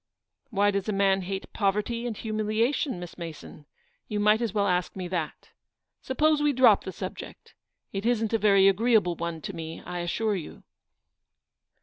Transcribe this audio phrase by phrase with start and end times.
[0.49, 3.67] ""Why does a man hate poverty and humilia tion, Miss Mason?
[4.07, 5.51] You might as well ask me that.
[6.01, 7.53] Suppose we drop the subject.
[7.93, 10.63] It isn't a very agreeable one to me, I assure you."